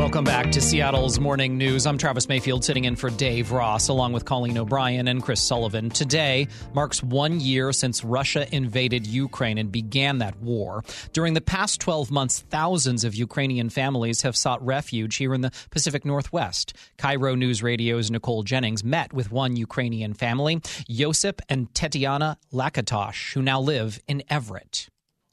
[0.00, 1.86] Welcome back to Seattle's Morning News.
[1.86, 5.90] I'm Travis Mayfield sitting in for Dave Ross along with Colleen O'Brien and Chris Sullivan.
[5.90, 10.82] Today marks one year since Russia invaded Ukraine and began that war.
[11.12, 15.52] During the past 12 months, thousands of Ukrainian families have sought refuge here in the
[15.70, 16.72] Pacific Northwest.
[16.96, 23.42] KIRO News Radio's Nicole Jennings met with one Ukrainian family, Yosip and Tetiana Lakatosh, who
[23.42, 24.88] now live in Everett.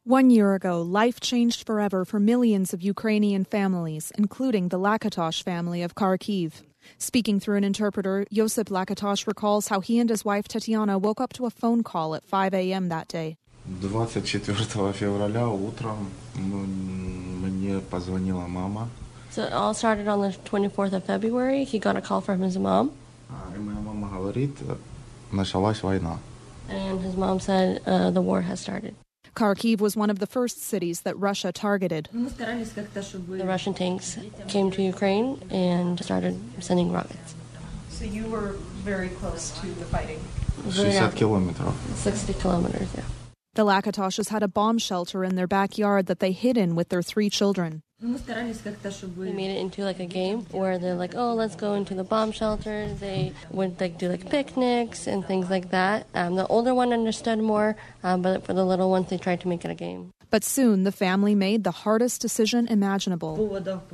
[0.07, 5.81] One year ago, life changed forever for millions of Ukrainian families, including the Lakatosh family
[5.81, 6.55] of Kharkiv.
[6.99, 11.33] Speaking through an interpreter, Yosip Lakatosh recalls how he and his wife Tatiana woke up
[11.35, 12.89] to a phone call at 5 a.m.
[12.89, 13.37] that day.
[13.81, 18.89] 24 февраля утром мне позвонила мама.
[19.31, 21.63] So it all started on the 24th of February.
[21.63, 22.91] He got a call from his mom.
[23.55, 24.51] И моя мама говорит,
[25.31, 26.19] началась война.
[26.69, 28.97] And his mom said uh, the war has started.
[29.38, 32.10] Kharkiv was one of the first cities that Russia targeted.
[32.12, 37.36] The Russian tanks came to Ukraine and started sending rockets.
[37.90, 38.54] So you were
[38.84, 40.20] very close to the fighting?
[40.70, 41.74] 60 kilometers.
[41.96, 43.04] 60 kilometers, yeah.
[43.54, 47.04] The Lakatoshas had a bomb shelter in their backyard that they hid in with their
[47.04, 47.84] three children.
[48.00, 48.10] We
[49.32, 52.32] made it into like a game where they're like, oh, let's go into the bomb
[52.32, 52.88] shelter.
[53.00, 56.06] They would like do like picnics and things like that.
[56.14, 59.48] Um, the older one understood more, um, but for the little ones, they tried to
[59.48, 60.12] make it a game.
[60.30, 63.34] But soon the family made the hardest decision imaginable.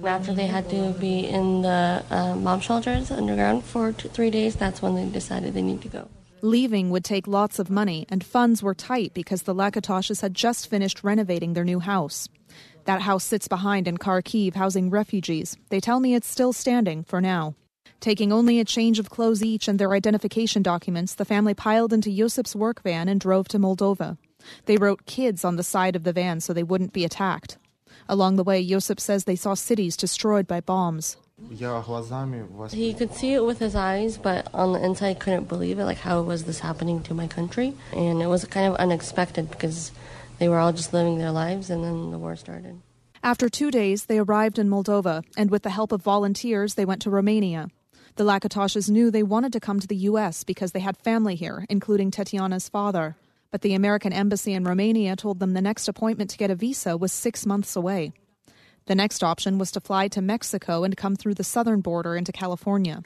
[0.03, 4.57] After they had to be in the uh, bomb shelters underground for two, three days,
[4.57, 6.09] that's when they decided they need to go.
[6.41, 10.69] Leaving would take lots of money, and funds were tight because the Lakatoshes had just
[10.69, 12.27] finished renovating their new house.
[12.85, 15.57] That house sits behind in Kharkiv, housing refugees.
[15.69, 17.55] They tell me it's still standing for now.
[17.99, 22.09] Taking only a change of clothes each and their identification documents, the family piled into
[22.09, 24.17] Yosip's work van and drove to Moldova.
[24.65, 27.57] They wrote kids on the side of the van so they wouldn't be attacked.
[28.09, 31.15] Along the way, Yosip says they saw cities destroyed by bombs.
[32.71, 35.85] He could see it with his eyes, but on the inside, couldn't believe it.
[35.85, 37.73] Like, how was this happening to my country?
[37.93, 39.91] And it was kind of unexpected because
[40.39, 42.81] they were all just living their lives, and then the war started.
[43.23, 47.01] After two days, they arrived in Moldova, and with the help of volunteers, they went
[47.03, 47.69] to Romania.
[48.15, 50.43] The Lakatoshes knew they wanted to come to the U.S.
[50.43, 53.15] because they had family here, including Tetiana's father.
[53.49, 56.97] But the American embassy in Romania told them the next appointment to get a visa
[56.97, 58.11] was six months away.
[58.85, 62.31] The next option was to fly to Mexico and come through the southern border into
[62.31, 63.01] California.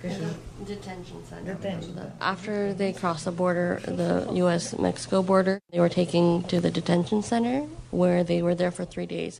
[0.66, 2.12] Detention center.
[2.20, 4.78] After they crossed the border, the U.S.
[4.78, 9.06] Mexico border, they were taken to the detention center where they were there for three
[9.06, 9.40] days.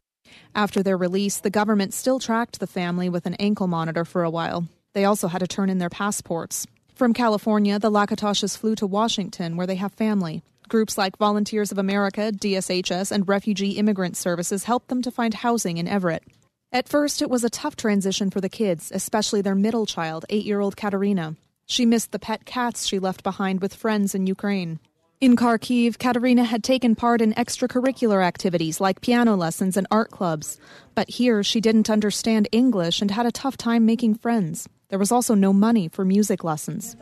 [0.54, 4.30] After their release, the government still tracked the family with an ankle monitor for a
[4.30, 4.68] while.
[4.94, 6.68] They also had to turn in their passports.
[6.94, 10.44] From California, the Lakatoshes flew to Washington, where they have family.
[10.68, 15.78] Groups like Volunteers of America, DSHS, and Refugee Immigrant Services helped them to find housing
[15.78, 16.24] in Everett.
[16.72, 20.46] At first, it was a tough transition for the kids, especially their middle child, eight
[20.46, 21.36] year old Katerina.
[21.66, 24.80] She missed the pet cats she left behind with friends in Ukraine.
[25.20, 30.60] In Kharkiv, Katerina had taken part in extracurricular activities like piano lessons and art clubs.
[30.94, 34.68] But here, she didn't understand English and had a tough time making friends.
[34.90, 36.96] There was also no money for music lessons.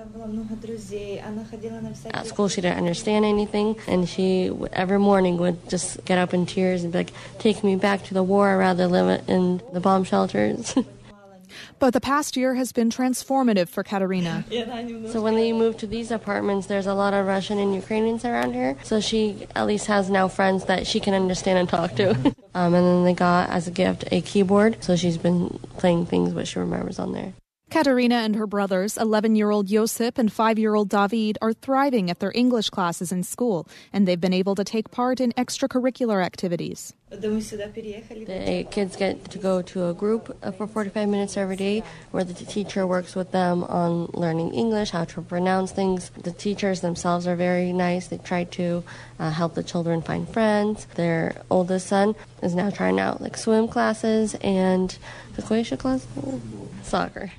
[2.12, 6.48] At school, she didn't understand anything, and she every morning would just get up in
[6.48, 8.50] tears and be like, "Take me back to the war.
[8.50, 10.76] I'd rather live in the bomb shelters."
[11.80, 14.44] But the past year has been transformative for Katerina.
[15.12, 18.54] so when they moved to these apartments, there's a lot of Russian and Ukrainians around
[18.54, 18.76] here.
[18.84, 22.12] So she at least has now friends that she can understand and talk to.
[22.56, 26.34] um, and then they got as a gift a keyboard, so she's been playing things
[26.34, 27.34] what she remembers on there.
[27.76, 32.10] Katerina and her brothers, 11 year old Yosip and 5 year old David, are thriving
[32.10, 36.24] at their English classes in school, and they've been able to take part in extracurricular
[36.24, 36.94] activities.
[37.10, 42.34] The kids get to go to a group for 45 minutes every day where the
[42.34, 46.12] teacher works with them on learning English, how to pronounce things.
[46.12, 48.08] The teachers themselves are very nice.
[48.08, 48.86] They try to
[49.20, 50.86] uh, help the children find friends.
[50.96, 54.98] Their oldest son is now trying out like swim classes and
[55.36, 56.08] the class,
[56.82, 57.34] soccer.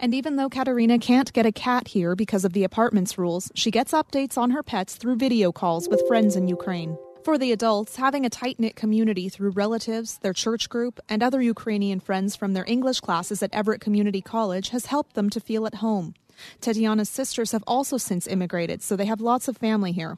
[0.00, 3.72] And even though Katerina can't get a cat here because of the apartment's rules, she
[3.72, 6.96] gets updates on her pets through video calls with friends in Ukraine.
[7.24, 11.42] For the adults, having a tight knit community through relatives, their church group, and other
[11.42, 15.66] Ukrainian friends from their English classes at Everett Community College has helped them to feel
[15.66, 16.14] at home.
[16.60, 20.16] Tetiana's sisters have also since immigrated, so they have lots of family here.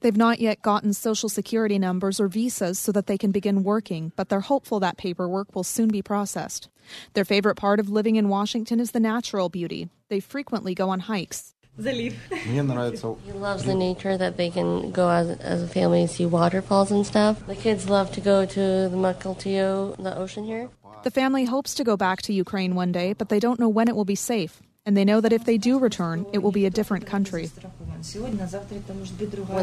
[0.00, 4.12] They've not yet gotten social security numbers or visas so that they can begin working,
[4.16, 6.68] but they're hopeful that paperwork will soon be processed.
[7.14, 9.88] Their favorite part of living in Washington is the natural beauty.
[10.08, 11.54] They frequently go on hikes.
[11.78, 16.10] Мне нравится He loves the nature that they can go as, as a family and
[16.10, 17.46] see waterfalls and stuff.
[17.46, 20.68] The kids love to go to the Makaltio, the ocean here.
[21.04, 23.88] The family hopes to go back to Ukraine one day, but they don't know when
[23.88, 24.60] it will be safe.
[24.85, 27.47] and they know that if they do return, it will be a different country.
[27.47, 28.37] When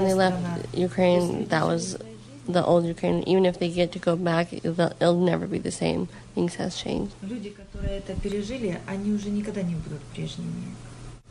[0.05, 1.97] they left Ukraine, that was
[2.49, 3.23] the old Ukraine.
[3.29, 6.09] Even if they get to go back, it'll, it'll never be the same.
[6.35, 7.15] Things has changed.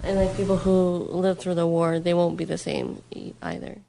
[0.03, 3.01] And like people who lived through the war, they won't be the same
[3.43, 3.79] either.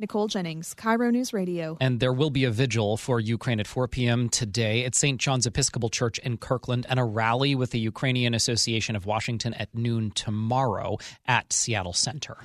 [0.00, 1.76] Nicole Jennings, KIRO News Radio.
[1.80, 4.28] And there will be a vigil for Ukraine at 4 p.m.
[4.28, 5.20] today at St.
[5.20, 9.72] John's Episcopal Church in Kirkland and a rally with the Ukrainian Association of Washington at
[9.72, 12.36] noon tomorrow at Seattle Center.